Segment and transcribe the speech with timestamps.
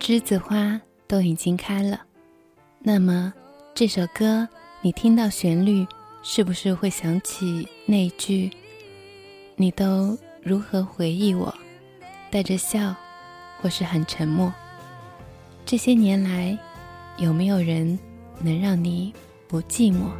[0.00, 2.00] 栀子花都已经开了，
[2.80, 3.32] 那么
[3.74, 4.48] 这首歌
[4.82, 5.86] 你听到旋律，
[6.22, 8.50] 是不是会想起那句
[9.56, 11.54] “你都如何回忆我，
[12.30, 12.94] 带着笑，
[13.60, 14.52] 或是很沉默？”
[15.64, 16.58] 这些年来，
[17.16, 17.98] 有没有人
[18.40, 19.14] 能让你
[19.48, 20.10] 不寂寞？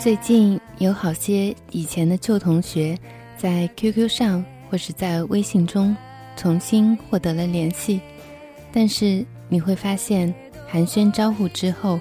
[0.00, 2.96] 最近有好些以前的旧同学
[3.38, 4.44] 在 QQ 上。
[4.70, 5.96] 或是在微信中
[6.36, 8.02] 重新获得了联系，
[8.70, 10.34] 但是你会发现
[10.66, 11.98] 寒暄招呼之后，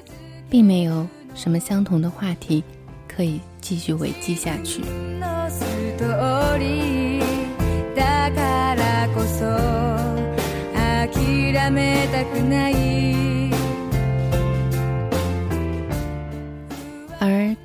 [0.50, 2.62] 并没有什么相同的话题
[3.08, 4.82] 可以继续维系下去。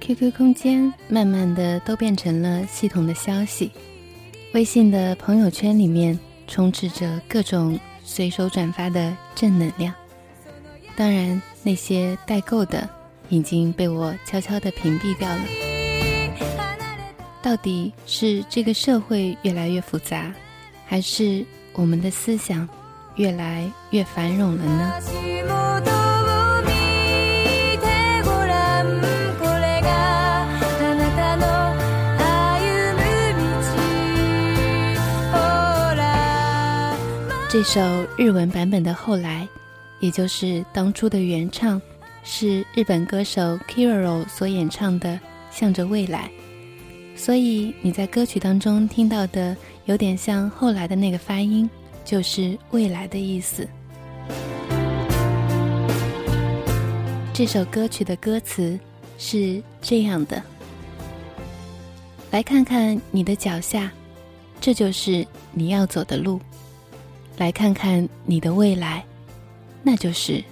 [0.03, 3.71] QQ 空间慢慢的都变成了系统的消息。
[4.53, 6.19] 微信的朋友圈里面
[6.49, 9.95] 充斥着各种随手转发的正能量，
[10.97, 12.89] 当然那些代购的
[13.29, 15.41] 已经被我悄悄地屏蔽掉了。
[17.41, 20.35] 到底是这个社会越来越复杂，
[20.85, 22.69] 还是我们的思想
[23.15, 25.32] 越来越繁荣了呢？
[37.53, 37.83] 这首
[38.17, 39.47] 日文版本的《后来》，
[40.01, 41.79] 也就是当初的原唱，
[42.25, 45.11] 是日本歌手 Kiroro 所演唱的
[45.51, 46.31] 《向着未来》，
[47.21, 49.55] 所以你在歌曲当中听到的
[49.85, 51.69] 有点像后来的那个发音，
[52.07, 53.69] 就是未来的意思。
[57.35, 58.81] 这首歌曲的歌词
[59.19, 60.43] 是这样的：
[62.31, 63.93] 来看看你的脚下，
[64.59, 66.41] 这就是你要走的路。
[67.37, 69.05] 来看看你的未来，
[69.83, 70.43] 那就是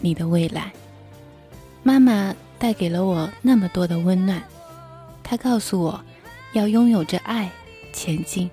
[0.00, 0.72] 你的未来。
[1.82, 4.42] 妈妈带给了我那么多的温暖，
[5.22, 6.00] 她告诉我，
[6.52, 7.50] 要拥有着爱
[7.92, 8.50] 前进。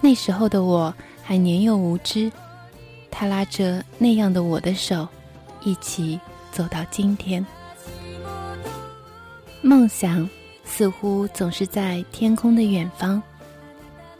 [0.00, 0.92] 那时候的我
[1.22, 2.30] 还年幼无知，
[3.10, 5.06] 她拉着那样的我的手，
[5.62, 6.18] 一起
[6.52, 7.44] 走到今天。
[9.62, 10.28] 梦想
[10.64, 13.22] 似乎总是在天空的远方，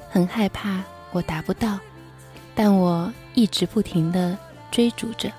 [0.09, 0.82] 很害怕
[1.12, 1.78] 我达不到。
[2.56, 4.36] 但我一直不停地
[4.72, 5.30] 追逐着，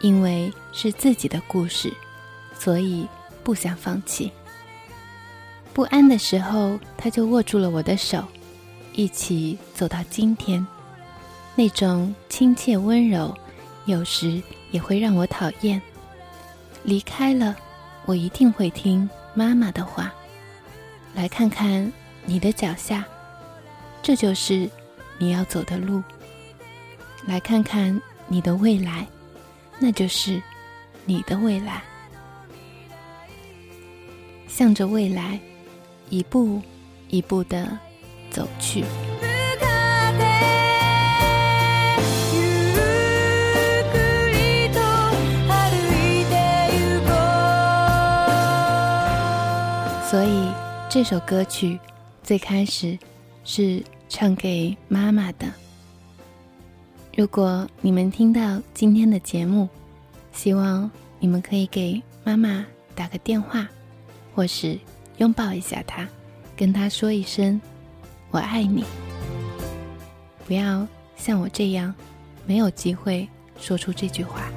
[0.00, 1.92] 因为是自己的故事，
[2.58, 3.06] 所以
[3.44, 4.32] 不想放弃。
[5.74, 8.24] 不安的时候，他就握住了我的手，
[8.94, 10.66] 一起走到今天。
[11.54, 13.36] 那种亲切温柔，
[13.84, 15.80] 有时也会让我讨厌。
[16.82, 17.54] 离开了，
[18.06, 20.10] 我一定会听妈妈的话。
[21.14, 21.92] 来看看
[22.24, 23.04] 你的脚下，
[24.02, 24.68] 这就是
[25.18, 26.02] 你要走的路。
[27.26, 29.06] 来看看你的未来，
[29.78, 30.42] 那就是
[31.04, 31.82] 你的未来。
[34.48, 35.38] 向着未来，
[36.08, 36.60] 一步
[37.08, 37.78] 一步的
[38.30, 38.84] 走去。
[50.10, 50.48] 所以
[50.88, 51.78] 这首歌曲
[52.24, 52.98] 最开始
[53.44, 55.46] 是唱给妈妈的。
[57.20, 59.68] 如果你们听到今天的节目，
[60.32, 62.64] 希望你们可以给妈妈
[62.94, 63.68] 打个电话，
[64.34, 64.78] 或是
[65.18, 66.08] 拥抱一下她，
[66.56, 67.60] 跟她说一声
[68.32, 68.86] “我爱你”。
[70.48, 71.94] 不要像我这样，
[72.46, 73.28] 没有机会
[73.58, 74.50] 说出这句话。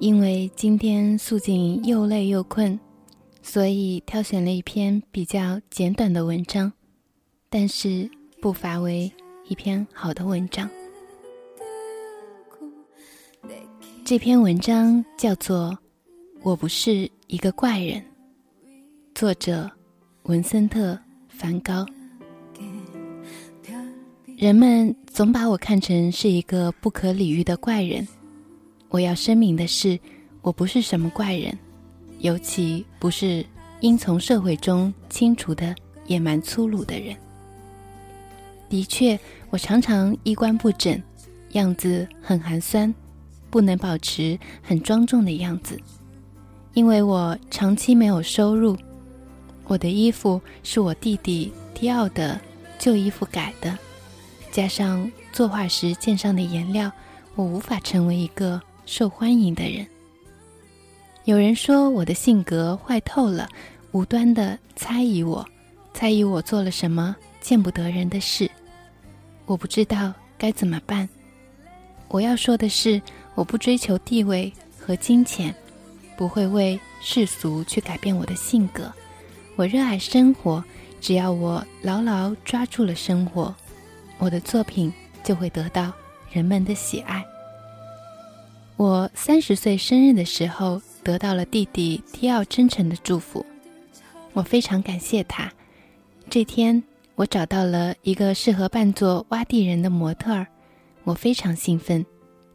[0.00, 2.80] 因为今天素锦又累又困，
[3.42, 6.72] 所以挑选了一篇比较简短的文章，
[7.50, 8.10] 但是
[8.40, 9.12] 不乏为
[9.46, 10.70] 一篇好的文章。
[14.02, 15.68] 这篇文章叫做
[16.40, 18.00] 《我不是一个怪人》，
[19.14, 19.70] 作者
[20.22, 20.94] 文森特·
[21.28, 21.84] 梵高。
[24.38, 28.08] 人们总把我看成是一个不可理喻的怪人。
[28.90, 29.98] 我要声明的是，
[30.42, 31.56] 我不是什么怪人，
[32.18, 33.46] 尤其不是
[33.80, 35.74] 应从社会中清除的
[36.06, 37.16] 野蛮粗鲁的人。
[38.68, 39.18] 的确，
[39.50, 41.00] 我常常衣冠不整，
[41.52, 42.92] 样子很寒酸，
[43.48, 45.80] 不能保持很庄重的样子，
[46.74, 48.76] 因为我长期没有收入。
[49.66, 52.40] 我的衣服是我弟弟迪奥的
[52.76, 53.78] 旧衣服改的。
[54.50, 56.90] 加上作画时溅上的颜料，
[57.36, 58.60] 我无法成为一个
[58.90, 59.86] 受欢迎的人。
[61.22, 63.48] 有人说我的性格坏透了，
[63.92, 65.48] 无端的猜疑我，
[65.94, 68.50] 猜疑我做了什么见不得人的事。
[69.46, 71.08] 我不知道该怎么办。
[72.08, 73.00] 我要说的是，
[73.36, 75.54] 我不追求地位和金钱，
[76.16, 78.92] 不会为世俗去改变我的性格。
[79.54, 80.64] 我热爱生活，
[81.00, 83.54] 只要我牢牢抓住了生活。
[84.18, 84.92] 我的作品
[85.22, 85.92] 就会得到
[86.32, 87.24] 人们的喜爱。
[88.80, 93.44] 我三十岁生日的时候得到了弟弟提奥真诚的祝福，
[94.32, 95.52] 我非常感谢他。
[96.30, 96.82] 这天，
[97.14, 100.46] 我找到了一个适合扮作挖地人的模特儿，
[101.04, 102.02] 我非常兴奋，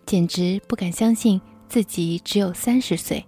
[0.07, 1.39] 简直不敢相信
[1.69, 3.23] 自己只有三十岁。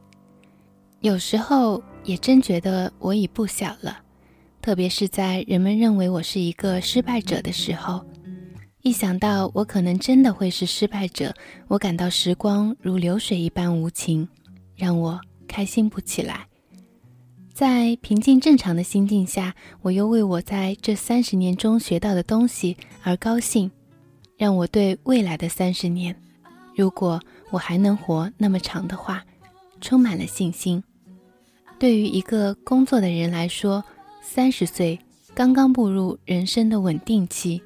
[1.01, 3.99] 有时候也真觉得我已不小了，
[4.59, 8.03] 特别是在人们认为我是一个失败者的时候。
[8.87, 11.35] 一想到我可能真的会是失败者，
[11.67, 14.25] 我感到时光如流水一般无情，
[14.77, 16.47] 让我开心不起来。
[17.53, 23.69] 在平静正常的心境下，我又为我在这三十年中学到的东西而高兴，
[24.37, 26.15] 让我对未来的三十年，
[26.73, 29.21] 如果我还能活那么长的话，
[29.81, 30.81] 充满了信心。
[31.77, 33.83] 对于一个工作的人来说，
[34.21, 34.97] 三十岁
[35.35, 37.61] 刚刚步入人生的稳定期。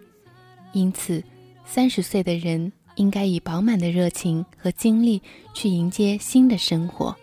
[0.74, 1.24] 因此，
[1.66, 5.22] 三十岁的人应该以饱满的热情和精力
[5.54, 7.16] 去迎接新的生活。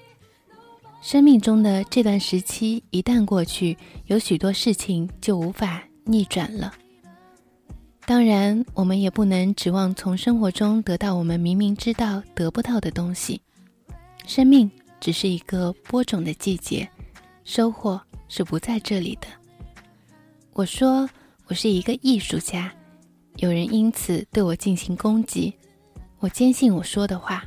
[1.00, 6.74] 生命中的这段时期一旦过去，有许多事情就无法逆转了。
[8.04, 13.40] 当然，我们也不能指望从生活中得到我们明明知道得不到的东西。
[14.26, 16.88] 生命只是一个播种的季节，
[17.44, 19.28] 收获是不在这里的。
[20.54, 21.08] 我说，
[21.46, 22.72] 我是一个艺术家。
[23.38, 25.54] 有人因此对我进行攻击，
[26.18, 27.44] 我坚信我说的话。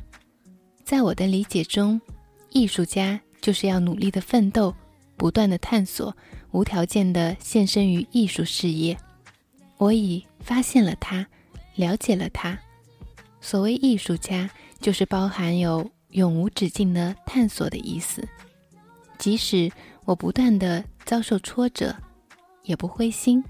[0.82, 2.00] 在我的理解中，
[2.48, 4.74] 艺术家就是要努力的奋斗，
[5.18, 6.16] 不断的探索，
[6.50, 8.96] 无条件的献身于艺术事业。
[9.76, 11.26] 我已发现了它，
[11.74, 12.58] 了解了它。
[13.42, 14.48] 所谓艺术家，
[14.80, 18.26] 就是包含有永无止境的探索的意思。
[19.18, 19.70] 即使
[20.06, 21.94] 我不断的遭受挫折，
[22.62, 23.44] 也不灰心。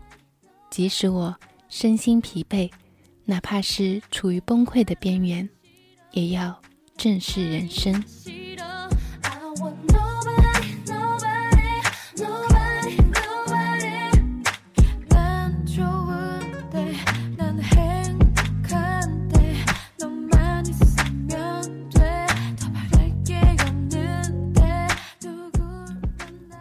[0.73, 1.33] 即使我。
[1.73, 2.71] 身心疲惫，
[3.25, 5.49] 哪怕是处于崩溃的边缘，
[6.11, 6.61] 也要
[6.99, 8.05] 正视人生。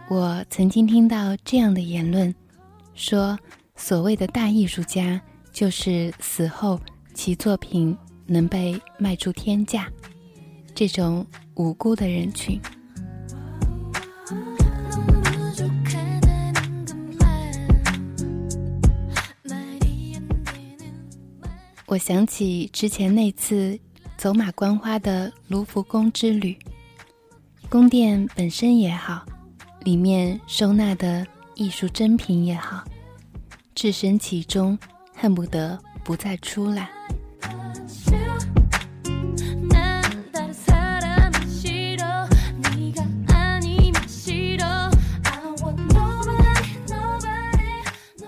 [0.08, 2.34] 我曾经听到这样的言论，
[2.94, 3.38] 说。
[3.82, 5.20] 所谓的大艺术家，
[5.50, 6.80] 就是死后
[7.14, 9.90] 其作品能被卖出天价，
[10.72, 12.60] 这种无辜的人群。
[21.86, 23.76] 我想起之前那次
[24.16, 26.56] 走马观花的卢浮宫之旅，
[27.68, 29.26] 宫殿本身也好，
[29.80, 32.84] 里面收纳的艺术珍品也好。
[33.74, 34.78] 置身其中，
[35.14, 36.90] 恨不得不再出来。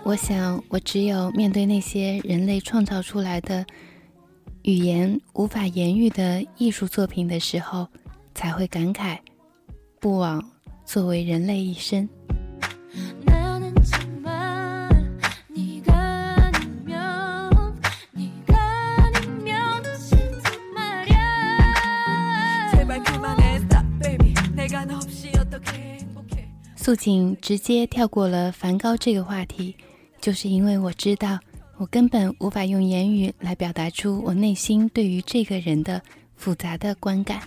[0.07, 3.65] 我想，我只有面对那些人类创造出来的
[4.63, 7.89] 语言无法言喻的艺术作品的时候，
[8.35, 9.19] 才会感慨：
[9.99, 10.43] 不枉
[10.85, 12.09] 作为人类一生。
[26.85, 29.75] 素锦直接跳过了梵高这个话题，
[30.21, 31.38] 就是因为我知道，
[31.79, 36.03] 我根本无法用言语来表达出我内心对于这个人的
[36.37, 37.41] 复杂的观感。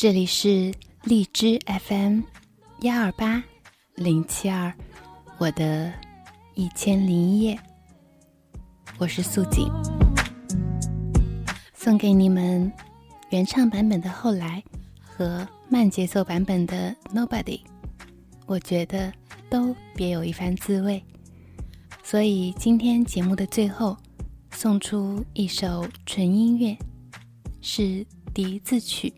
[0.00, 0.72] 这里是
[1.04, 2.22] 荔枝 FM
[2.80, 3.44] 幺二八
[3.96, 4.72] 零七二，
[5.36, 5.92] 我的
[6.54, 7.60] 一千零一夜，
[8.96, 9.70] 我是素锦，
[11.74, 12.72] 送给你们
[13.28, 14.64] 原唱版本的《后来》
[15.02, 17.58] 和慢节奏版本的《Nobody》，
[18.46, 19.12] 我觉得
[19.50, 21.04] 都别有一番滋味，
[22.02, 23.94] 所以今天节目的最后
[24.50, 26.74] 送出一首纯音乐，
[27.60, 29.12] 是笛子曲。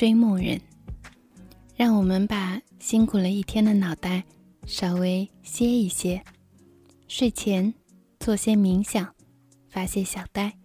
[0.00, 0.58] 追梦人，
[1.76, 4.24] 让我们把辛苦了一天的脑袋
[4.64, 6.24] 稍微歇一歇，
[7.06, 7.74] 睡前
[8.18, 9.14] 做些冥想，
[9.68, 10.56] 发些小呆，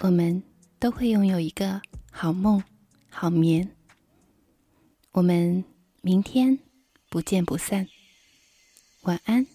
[0.00, 0.42] 我们
[0.80, 1.80] 都会拥有一个
[2.10, 2.60] 好梦、
[3.08, 3.70] 好眠。
[5.12, 5.62] 我们
[6.00, 6.58] 明天
[7.08, 7.86] 不见不散，
[9.02, 9.46] 晚安。